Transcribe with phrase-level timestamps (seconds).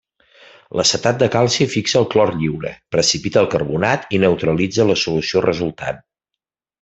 [0.77, 6.01] L'acetat de calci fixa el clor lliure, precipita el carbonat i neutralitza la solució resultant.